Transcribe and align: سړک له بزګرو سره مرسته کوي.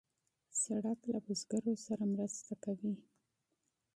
سړک 0.61 0.99
له 1.11 1.19
بزګرو 1.25 1.73
سره 1.85 2.03
مرسته 2.13 2.53
کوي. 2.63 2.93